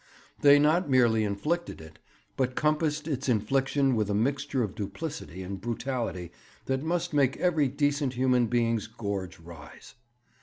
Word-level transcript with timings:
They 0.39 0.57
not 0.57 0.89
merely 0.89 1.23
inflicted 1.23 1.79
it, 1.79 1.99
but 2.35 2.55
compassed 2.55 3.07
its 3.07 3.29
infliction 3.29 3.95
with 3.95 4.09
a 4.09 4.15
mixture 4.15 4.63
of 4.63 4.73
duplicity 4.73 5.43
and 5.43 5.61
brutality 5.61 6.31
that 6.65 6.81
must 6.81 7.13
make 7.13 7.37
every 7.37 7.67
decent 7.67 8.13
human 8.15 8.47
being's 8.47 8.87
gorge 8.87 9.37
rise. 9.39 9.93